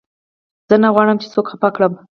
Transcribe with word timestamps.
زه 0.69 0.75
نه 0.83 0.89
غواړم، 0.93 1.17
چي 1.21 1.27
څوک 1.33 1.45
خفه 1.51 1.69
کړم. 1.75 1.93